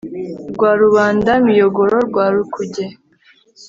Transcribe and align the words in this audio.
rwa 0.53 0.71
rubanda-miyogoro 0.81 1.97
rwa 2.07 2.25
rukuge, 2.33 2.85